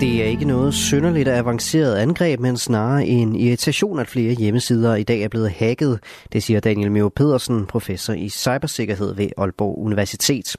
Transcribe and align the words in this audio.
Det 0.00 0.22
er 0.22 0.24
ikke 0.24 0.44
noget 0.44 0.74
synderligt 0.74 1.28
avanceret 1.28 1.96
angreb, 1.96 2.40
men 2.40 2.56
snarere 2.56 3.06
en 3.06 3.36
irritation, 3.36 3.98
at 3.98 4.08
flere 4.08 4.32
hjemmesider 4.32 4.94
i 4.94 5.02
dag 5.02 5.22
er 5.22 5.28
blevet 5.28 5.50
hacket. 5.50 6.00
Det 6.32 6.42
siger 6.42 6.60
Daniel 6.60 6.92
Mio 6.92 7.08
Pedersen, 7.08 7.66
professor 7.66 8.12
i 8.12 8.28
cybersikkerhed 8.28 9.14
ved 9.14 9.28
Aalborg 9.36 9.78
Universitet. 9.78 10.56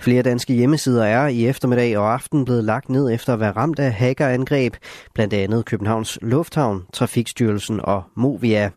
Flere 0.00 0.22
danske 0.22 0.54
hjemmesider 0.54 1.04
er 1.04 1.26
i 1.28 1.46
eftermiddag 1.46 1.98
og 1.98 2.12
aften 2.12 2.44
blevet 2.44 2.64
lagt 2.64 2.88
ned 2.88 3.12
efter 3.12 3.32
at 3.32 3.40
være 3.40 3.52
ramt 3.52 3.78
af 3.78 3.92
hackerangreb, 3.92 4.76
blandt 5.14 5.34
andet 5.34 5.64
Københavns 5.64 6.18
Lufthavn, 6.22 6.82
Trafikstyrelsen 6.92 7.80
og 7.84 8.02
Movia. 8.14 8.70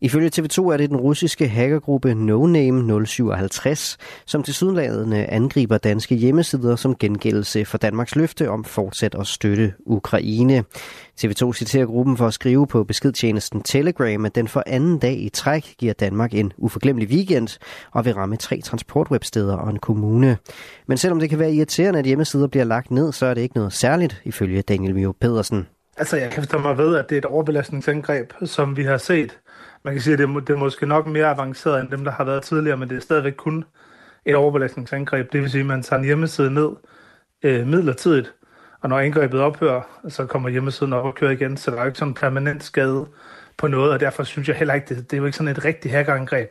Ifølge 0.00 0.30
TV2 0.36 0.72
er 0.72 0.76
det 0.76 0.90
den 0.90 0.96
russiske 0.96 1.48
hackergruppe 1.48 2.14
NoName 2.14 3.06
057, 3.06 3.98
som 4.26 4.42
til 4.42 4.54
sydenlandene 4.54 5.30
angriber 5.30 5.78
danske 5.78 6.14
hjemmesider 6.14 6.76
som 6.76 6.96
gengældelse 6.96 7.64
for 7.64 7.78
Danmarks 7.78 8.16
løfte 8.16 8.50
om 8.50 8.64
fortsat 8.64 9.14
at 9.14 9.26
støtte 9.26 9.51
Ukraine. 9.86 10.64
TV2 11.20 11.52
citerer 11.52 11.86
gruppen 11.86 12.16
for 12.16 12.26
at 12.26 12.34
skrive 12.34 12.66
på 12.66 12.84
beskedtjenesten 12.84 13.62
Telegram, 13.62 14.24
at 14.24 14.34
den 14.34 14.48
for 14.48 14.62
anden 14.66 14.98
dag 14.98 15.20
i 15.20 15.28
træk 15.28 15.74
giver 15.78 15.92
Danmark 15.92 16.34
en 16.34 16.52
uforglemmelig 16.56 17.08
weekend 17.08 17.58
og 17.92 18.04
vil 18.04 18.14
ramme 18.14 18.36
tre 18.36 18.60
transportwebsteder 18.60 19.56
og 19.56 19.70
en 19.70 19.78
kommune. 19.78 20.38
Men 20.86 20.98
selvom 20.98 21.20
det 21.20 21.30
kan 21.30 21.38
være 21.38 21.52
irriterende, 21.52 21.98
at 21.98 22.04
hjemmesider 22.04 22.46
bliver 22.46 22.64
lagt 22.64 22.90
ned, 22.90 23.12
så 23.12 23.26
er 23.26 23.34
det 23.34 23.40
ikke 23.40 23.56
noget 23.56 23.72
særligt, 23.72 24.22
ifølge 24.24 24.62
Daniel 24.62 24.94
Mio 24.94 25.12
Pedersen. 25.20 25.66
Altså, 25.96 26.16
jeg 26.16 26.30
kan 26.30 26.42
forstå 26.42 26.58
mig 26.58 26.78
ved, 26.78 26.96
at 26.96 27.08
det 27.08 27.14
er 27.14 27.18
et 27.18 27.24
overbelastningsangreb, 27.24 28.32
som 28.44 28.76
vi 28.76 28.84
har 28.84 28.96
set. 28.96 29.38
Man 29.84 29.94
kan 29.94 30.02
sige, 30.02 30.12
at 30.12 30.18
det 30.18 30.28
er, 30.28 30.40
det 30.40 30.50
er 30.50 30.58
måske 30.58 30.86
nok 30.86 31.06
mere 31.06 31.26
avanceret 31.26 31.80
end 31.80 31.90
dem, 31.90 32.04
der 32.04 32.12
har 32.12 32.24
været 32.24 32.42
tidligere, 32.42 32.76
men 32.76 32.88
det 32.88 32.96
er 32.96 33.00
stadigvæk 33.00 33.32
kun 33.36 33.64
et 34.24 34.34
overbelastningsangreb. 34.34 35.32
Det 35.32 35.40
vil 35.40 35.50
sige, 35.50 35.60
at 35.60 35.66
man 35.66 35.82
tager 35.82 36.00
en 36.00 36.06
hjemmeside 36.06 36.54
ned 36.54 36.68
øh, 37.42 37.66
midlertidigt, 37.66 38.34
og 38.82 38.88
når 38.88 38.98
angrebet 38.98 39.40
ophører, 39.40 39.80
så 40.08 40.26
kommer 40.26 40.48
hjemmesiden 40.48 40.92
op 40.92 41.04
og 41.04 41.14
kører 41.14 41.30
igen, 41.30 41.56
så 41.56 41.70
der 41.70 41.76
er 41.76 41.80
jo 41.80 41.86
ikke 41.86 41.98
sådan 41.98 42.10
en 42.10 42.14
permanent 42.14 42.64
skade 42.64 43.06
på 43.58 43.66
noget, 43.66 43.92
og 43.92 44.00
derfor 44.00 44.22
synes 44.22 44.48
jeg 44.48 44.56
heller 44.56 44.74
ikke, 44.74 44.94
det, 44.94 45.10
det 45.10 45.16
er 45.16 45.18
jo 45.18 45.24
ikke 45.24 45.36
sådan 45.36 45.52
et 45.52 45.64
rigtigt 45.64 45.94
hackerangreb. 45.94 46.50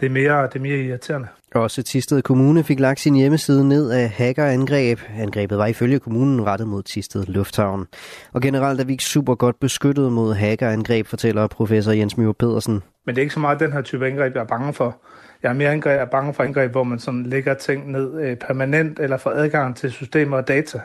Det 0.00 0.06
er 0.06 0.10
mere, 0.10 0.42
det 0.42 0.56
er 0.56 0.60
mere 0.60 0.78
irriterende. 0.78 1.28
Også 1.54 1.82
Tisted 1.82 2.22
Kommune 2.22 2.64
fik 2.64 2.80
lagt 2.80 3.00
sin 3.00 3.14
hjemmeside 3.14 3.68
ned 3.68 3.90
af 3.90 4.08
hackerangreb. 4.08 4.98
Angrebet 5.18 5.58
var 5.58 5.66
ifølge 5.66 5.98
kommunen 5.98 6.46
rettet 6.46 6.68
mod 6.68 6.82
Tisted 6.82 7.24
Lufthavn. 7.26 7.86
Og 8.32 8.42
generelt 8.42 8.80
er 8.80 8.84
vi 8.84 8.92
ikke 8.92 9.04
super 9.04 9.34
godt 9.34 9.60
beskyttet 9.60 10.12
mod 10.12 10.34
hackerangreb, 10.34 11.06
fortæller 11.06 11.46
professor 11.46 11.92
Jens 11.92 12.16
Mjø 12.16 12.32
Pedersen. 12.32 12.82
Men 13.06 13.14
det 13.14 13.20
er 13.20 13.22
ikke 13.22 13.34
så 13.34 13.40
meget 13.40 13.60
den 13.60 13.72
her 13.72 13.82
type 13.82 14.06
angreb, 14.06 14.34
jeg 14.34 14.40
er 14.40 14.46
bange 14.46 14.72
for. 14.72 14.96
Jeg 15.42 15.48
er 15.48 15.52
mere 15.52 15.70
angreb, 15.70 15.92
jeg 15.92 16.00
er 16.00 16.10
bange 16.10 16.34
for 16.34 16.42
angreb, 16.42 16.70
hvor 16.70 16.84
man 16.84 16.98
sådan 16.98 17.22
lægger 17.22 17.54
ting 17.54 17.90
ned 17.90 18.20
øh, 18.20 18.36
permanent 18.36 18.98
eller 18.98 19.16
får 19.16 19.30
adgang 19.30 19.76
til 19.76 19.92
systemer 19.92 20.36
og 20.36 20.48
data 20.48 20.80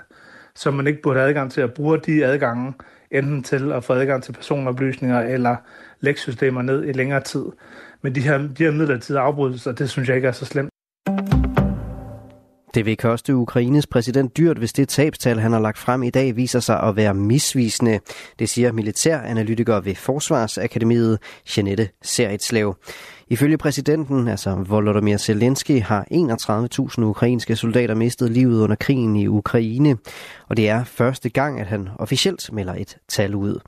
som 0.57 0.73
man 0.73 0.87
ikke 0.87 1.01
burde 1.01 1.19
have 1.19 1.29
adgang 1.29 1.51
til 1.51 1.61
at 1.61 1.73
bruge 1.73 1.99
de 1.99 2.25
adgange, 2.25 2.73
enten 3.11 3.43
til 3.43 3.71
at 3.71 3.83
få 3.83 3.93
adgang 3.93 4.23
til 4.23 4.33
personoplysninger 4.33 5.21
eller 5.21 5.55
lægsystemer 5.99 6.61
ned 6.61 6.85
i 6.85 6.91
længere 6.91 7.21
tid. 7.21 7.45
Men 8.01 8.15
de 8.15 8.21
her, 8.21 8.37
de 8.37 8.63
her 8.63 8.71
midlertidige 8.71 9.21
afbrydelser, 9.21 9.71
det 9.71 9.89
synes 9.89 10.09
jeg 10.09 10.15
ikke 10.15 10.27
er 10.27 10.31
så 10.31 10.45
slemt. 10.45 10.69
Det 12.73 12.85
vil 12.85 12.97
koste 12.97 13.35
Ukraines 13.35 13.87
præsident 13.87 14.37
dyrt, 14.37 14.57
hvis 14.57 14.73
det 14.73 14.89
tabstal, 14.89 15.39
han 15.39 15.51
har 15.51 15.59
lagt 15.59 15.77
frem 15.77 16.03
i 16.03 16.09
dag, 16.09 16.35
viser 16.35 16.59
sig 16.59 16.83
at 16.83 16.95
være 16.95 17.13
misvisende. 17.13 17.99
Det 18.39 18.49
siger 18.49 18.71
militæranalytiker 18.71 19.79
ved 19.79 19.95
Forsvarsakademiet, 19.95 21.19
Janette 21.57 21.89
Seritslev. 22.01 22.75
Ifølge 23.29 23.57
præsidenten, 23.57 24.27
altså 24.27 24.63
Volodymyr 24.67 25.17
Zelensky, 25.17 25.81
har 25.81 26.05
31.000 26.99 27.03
ukrainske 27.03 27.55
soldater 27.55 27.95
mistet 27.95 28.31
livet 28.31 28.61
under 28.61 28.75
krigen 28.75 29.15
i 29.15 29.27
Ukraine, 29.27 29.97
og 30.49 30.57
det 30.57 30.69
er 30.69 30.83
første 30.83 31.29
gang, 31.29 31.59
at 31.59 31.67
han 31.67 31.89
officielt 31.99 32.53
melder 32.53 32.73
et 32.73 32.97
tal 33.07 33.35
ud. 33.35 33.59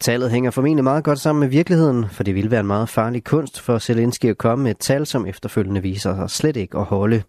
Tallet 0.00 0.30
hænger 0.30 0.50
formentlig 0.50 0.84
meget 0.84 1.04
godt 1.04 1.20
sammen 1.20 1.40
med 1.40 1.48
virkeligheden, 1.48 2.06
for 2.10 2.22
det 2.24 2.34
ville 2.34 2.50
være 2.50 2.60
en 2.60 2.66
meget 2.66 2.88
farlig 2.88 3.24
kunst 3.24 3.60
for 3.60 3.78
Zelensky 3.78 4.26
at 4.26 4.38
komme 4.38 4.62
med 4.62 4.70
et 4.70 4.78
tal, 4.78 5.06
som 5.06 5.26
efterfølgende 5.26 5.82
viser 5.82 6.14
sig 6.14 6.30
slet 6.30 6.56
ikke 6.56 6.78
at 6.78 6.84
holde. 6.84 7.22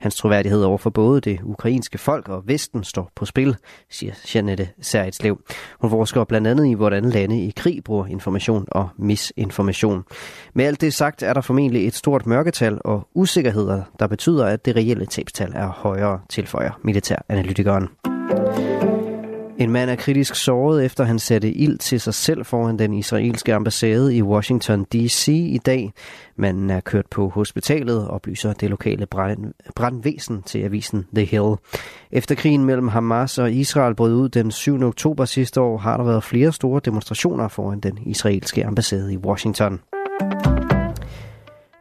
Hans 0.00 0.16
troværdighed 0.16 0.62
over 0.62 0.78
for 0.78 0.90
både 0.90 1.20
det 1.20 1.40
ukrainske 1.42 1.98
folk 1.98 2.28
og 2.28 2.42
Vesten 2.46 2.84
står 2.84 3.10
på 3.16 3.24
spil, 3.24 3.56
siger 3.90 4.12
Janette 4.34 4.68
Særitslev. 4.80 5.40
Hun 5.80 5.90
forsker 5.90 6.24
blandt 6.24 6.46
andet 6.46 6.66
i, 6.66 6.72
hvordan 6.72 7.10
lande 7.10 7.44
i 7.44 7.52
krig 7.56 7.84
bruger 7.84 8.06
information 8.06 8.66
og 8.70 8.88
misinformation. 8.98 10.04
Med 10.54 10.64
alt 10.64 10.80
det 10.80 10.94
sagt 10.94 11.22
er 11.26 11.32
der 11.32 11.40
formentlig 11.40 11.86
et 11.86 11.94
stort 11.94 12.26
mørketal 12.26 12.78
og 12.84 13.08
usikkerheder, 13.14 13.82
der 13.98 14.06
betyder, 14.06 14.46
at 14.46 14.64
det 14.64 14.76
reelle 14.76 15.06
tabstal 15.06 15.52
er 15.54 15.66
højere, 15.66 16.20
tilføjer 16.28 16.80
militæranalytikeren. 16.82 17.88
En 19.58 19.70
mand 19.70 19.90
er 19.90 19.94
kritisk 19.94 20.34
såret 20.34 20.84
efter 20.84 21.04
han 21.04 21.18
satte 21.18 21.52
ild 21.52 21.78
til 21.78 22.00
sig 22.00 22.14
selv 22.14 22.44
foran 22.44 22.78
den 22.78 22.92
israelske 22.92 23.54
ambassade 23.54 24.16
i 24.16 24.22
Washington 24.22 24.84
D.C. 24.84 25.28
i 25.28 25.60
dag. 25.66 25.92
Manden 26.36 26.70
er 26.70 26.80
kørt 26.80 27.06
på 27.10 27.28
hospitalet, 27.28 28.08
oplyser 28.08 28.52
det 28.52 28.70
lokale 28.70 29.06
brand, 29.06 29.52
brandvæsen 29.74 30.42
til 30.42 30.58
avisen 30.58 31.06
The 31.14 31.24
Hill. 31.24 31.54
Efter 32.10 32.34
krigen 32.34 32.64
mellem 32.64 32.88
Hamas 32.88 33.38
og 33.38 33.52
Israel 33.52 33.94
brød 33.94 34.14
ud 34.14 34.28
den 34.28 34.50
7. 34.50 34.82
oktober 34.82 35.24
sidste 35.24 35.60
år, 35.60 35.78
har 35.78 35.96
der 35.96 36.04
været 36.04 36.24
flere 36.24 36.52
store 36.52 36.80
demonstrationer 36.84 37.48
foran 37.48 37.80
den 37.80 37.98
israelske 38.06 38.66
ambassade 38.66 39.12
i 39.12 39.16
Washington. 39.16 39.80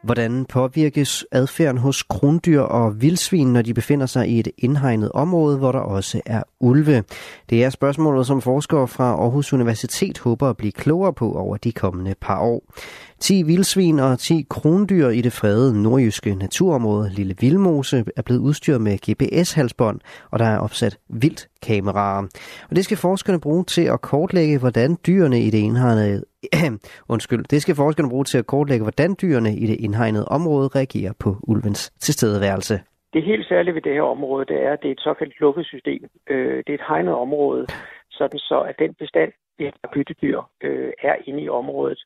Hvordan 0.05 0.45
påvirkes 0.45 1.25
adfærden 1.31 1.77
hos 1.77 2.03
krondyr 2.03 2.61
og 2.61 3.01
vildsvin, 3.01 3.53
når 3.53 3.61
de 3.61 3.73
befinder 3.73 4.05
sig 4.05 4.29
i 4.29 4.39
et 4.39 4.47
indhegnet 4.57 5.11
område, 5.11 5.57
hvor 5.57 5.71
der 5.71 5.79
også 5.79 6.21
er 6.25 6.43
ulve? 6.59 7.03
Det 7.49 7.63
er 7.63 7.69
spørgsmålet, 7.69 8.27
som 8.27 8.41
forskere 8.41 8.87
fra 8.87 9.03
Aarhus 9.03 9.53
Universitet 9.53 10.19
håber 10.19 10.49
at 10.49 10.57
blive 10.57 10.71
klogere 10.71 11.13
på 11.13 11.31
over 11.31 11.57
de 11.57 11.71
kommende 11.71 12.15
par 12.21 12.39
år. 12.39 12.73
10 13.19 13.43
vildsvin 13.43 13.99
og 13.99 14.19
10 14.19 14.45
krondyr 14.49 15.09
i 15.09 15.21
det 15.21 15.33
fredede 15.33 15.83
nordjyske 15.83 16.35
naturområde 16.35 17.09
Lille 17.09 17.35
Vildmose 17.39 18.05
er 18.15 18.21
blevet 18.21 18.39
udstyret 18.39 18.81
med 18.81 18.97
GPS-halsbånd, 18.97 19.99
og 20.31 20.39
der 20.39 20.45
er 20.45 20.57
opsat 20.57 20.97
vildt 21.09 21.47
kameraer. 21.61 22.23
Og 22.69 22.75
det 22.75 22.83
skal 22.83 22.97
forskerne 22.97 23.39
bruge 23.39 23.63
til 23.63 23.81
at 23.81 24.01
kortlægge, 24.01 24.57
hvordan 24.57 24.97
dyrene 25.07 25.41
i 25.41 25.49
det 25.49 25.57
indhegnede 25.57 26.23
Undskyld, 27.13 27.43
det 27.43 27.61
skal 27.61 27.75
forskerne 27.75 28.09
bruge 28.09 28.23
til 28.23 28.37
at 28.37 28.45
kortlægge, 28.45 28.83
hvordan 28.83 29.15
dyrene 29.21 29.51
i 29.55 29.65
det 29.71 29.79
indhegnede 29.79 30.25
område 30.27 30.67
reagerer 30.67 31.13
på 31.23 31.35
ulvens 31.47 31.91
tilstedeværelse. 32.05 32.75
Det 33.13 33.23
helt 33.23 33.47
særlige 33.47 33.75
ved 33.75 33.81
det 33.81 33.93
her 33.93 34.01
område, 34.01 34.45
det 34.45 34.63
er, 34.65 34.73
at 34.73 34.79
det 34.81 34.87
er 34.87 34.91
et 34.91 34.99
såkaldt 35.07 35.39
lukket 35.39 35.65
system. 35.65 36.03
Øh, 36.29 36.57
det 36.57 36.69
er 36.69 36.73
et 36.73 36.87
hegnet 36.87 37.13
område, 37.13 37.67
sådan 38.11 38.39
så 38.39 38.59
at 38.69 38.75
den 38.79 38.93
bestand 38.93 39.31
af 39.59 39.89
byttedyr 39.93 40.39
øh, 40.63 40.91
er 41.03 41.15
inde 41.25 41.41
i 41.43 41.49
området 41.49 41.99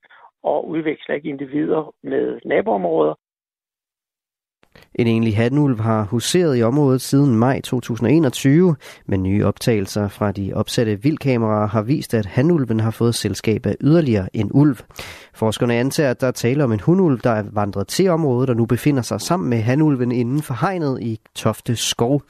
og 0.44 0.68
udveksler 0.68 1.16
ikke 1.16 1.30
individer 1.30 1.94
med 2.04 2.40
naboområder. 2.46 3.14
En 5.00 5.08
enlig 5.08 5.38
hanulv 5.38 5.80
har 5.80 6.04
huseret 6.04 6.60
i 6.60 6.64
området 6.64 7.02
siden 7.02 7.36
maj 7.36 7.62
2021, 7.62 8.76
men 9.06 9.24
nye 9.24 9.46
optagelser 9.46 10.08
fra 10.08 10.32
de 10.32 10.52
opsatte 10.56 11.04
vildkameraer 11.04 11.68
har 11.68 11.82
vist, 11.82 12.14
at 12.14 12.26
hanulven 12.26 12.80
har 12.80 12.92
fået 12.92 13.16
selskab 13.16 13.66
af 13.66 13.76
yderligere 13.82 14.28
en 14.34 14.52
ulv. 14.54 14.78
Forskerne 15.36 15.74
antager, 15.74 16.12
at 16.12 16.22
der 16.22 16.28
er 16.28 16.32
tale 16.32 16.64
om 16.64 16.72
en 16.72 16.80
hunulv, 16.80 17.20
der 17.20 17.30
er 17.30 17.44
vandret 17.54 17.88
til 17.88 18.10
området 18.10 18.50
og 18.50 18.56
nu 18.56 18.66
befinder 18.66 19.02
sig 19.02 19.22
sammen 19.22 19.50
med 19.50 19.58
hanulven 19.58 20.12
inden 20.12 20.42
for 20.42 20.66
hegnet 20.66 21.02
i 21.02 21.20
Tofte 21.36 21.76
Skov. 21.76 22.22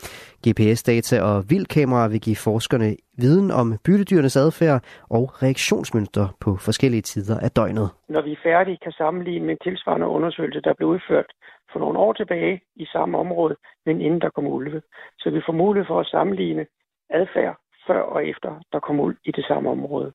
GPS-data 0.48 1.22
og 1.22 1.44
vildkameraer 1.50 2.08
vil 2.08 2.22
give 2.22 2.36
forskerne 2.36 2.96
viden 3.18 3.52
om 3.52 3.78
byttedyrenes 3.86 4.38
adfærd 4.38 4.84
og 5.10 5.44
reaktionsmønstre 5.44 6.30
på 6.42 6.56
forskellige 6.56 7.02
tider 7.02 7.40
af 7.40 7.52
døgnet. 7.52 7.90
Når 8.10 8.22
vi 8.22 8.32
er 8.32 8.42
færdige, 8.44 8.78
kan 8.84 8.92
sammenligne 8.92 9.46
med 9.46 9.54
en 9.54 9.64
tilsvarende 9.64 10.08
undersøgelse, 10.08 10.62
der 10.62 10.74
blev 10.74 10.90
udført 10.90 11.26
for 11.72 11.80
nogle 11.80 12.00
år 12.00 12.14
tilbage 12.14 12.62
i 12.76 12.86
samme 12.86 13.18
område, 13.18 13.56
men 13.86 14.02
inden 14.02 14.22
der 14.22 14.30
kom 14.30 14.48
ulve. 14.48 14.82
Så 15.20 15.30
vi 15.30 15.42
får 15.46 15.54
mulighed 15.54 15.88
for 15.88 16.00
at 16.00 16.08
sammenligne 16.08 16.68
adfærd 17.10 17.56
før 17.88 18.02
og 18.02 18.28
efter 18.28 18.62
der 18.72 18.80
kom 18.80 19.00
ulv 19.00 19.18
i 19.24 19.32
det 19.32 19.46
samme 19.46 19.70
område. 19.70 20.14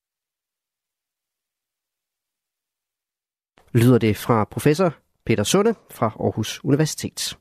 Lyder 3.74 3.98
det 3.98 4.16
fra 4.16 4.44
professor 4.44 4.90
Peter 5.26 5.42
Sunde 5.42 5.74
fra 5.90 6.06
Aarhus 6.06 6.64
Universitet. 6.64 7.38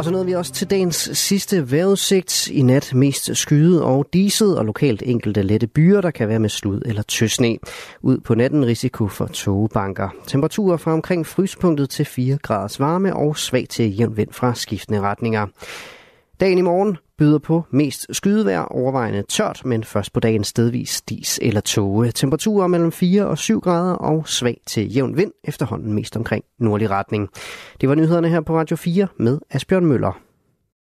Og 0.00 0.04
så 0.04 0.10
nåede 0.10 0.26
vi 0.26 0.34
også 0.34 0.52
til 0.52 0.70
dagens 0.70 1.10
sidste 1.12 1.70
vejrudsigt. 1.70 2.48
I 2.48 2.62
nat 2.62 2.94
mest 2.94 3.36
skyde 3.36 3.84
og 3.84 4.06
diset 4.12 4.58
og 4.58 4.64
lokalt 4.64 5.02
enkelte 5.06 5.42
lette 5.42 5.66
byer, 5.66 6.00
der 6.00 6.10
kan 6.10 6.28
være 6.28 6.38
med 6.38 6.48
slud 6.48 6.82
eller 6.86 7.02
tøsne. 7.02 7.58
Ud 8.02 8.18
på 8.18 8.34
natten 8.34 8.66
risiko 8.66 9.08
for 9.08 9.26
togebanker. 9.26 10.08
Temperaturer 10.26 10.76
fra 10.76 10.92
omkring 10.92 11.26
fryspunktet 11.26 11.90
til 11.90 12.04
4 12.04 12.38
graders 12.42 12.80
varme 12.80 13.16
og 13.16 13.36
svag 13.36 13.66
til 13.70 13.98
jævn 13.98 14.16
vind 14.16 14.32
fra 14.32 14.54
skiftende 14.54 15.00
retninger. 15.00 15.46
Dagen 16.40 16.58
i 16.58 16.60
morgen 16.60 16.96
byder 17.18 17.38
på 17.38 17.64
mest 17.70 18.06
skydevejr, 18.12 18.60
overvejende 18.60 19.22
tørt, 19.22 19.62
men 19.64 19.84
først 19.84 20.12
på 20.12 20.20
dagen 20.20 20.44
stedvis 20.44 21.02
dis 21.02 21.38
eller 21.42 21.60
tåge. 21.60 22.12
Temperaturer 22.12 22.66
mellem 22.66 22.92
4 22.92 23.26
og 23.26 23.38
7 23.38 23.60
grader 23.60 23.94
og 23.94 24.28
svag 24.28 24.60
til 24.66 24.94
jævn 24.94 25.16
vind, 25.16 25.32
efterhånden 25.44 25.92
mest 25.92 26.16
omkring 26.16 26.44
nordlig 26.58 26.90
retning. 26.90 27.28
Det 27.80 27.88
var 27.88 27.94
nyhederne 27.94 28.28
her 28.28 28.40
på 28.40 28.58
Radio 28.58 28.76
4 28.76 29.06
med 29.16 29.38
Asbjørn 29.50 29.86
Møller. 29.86 30.29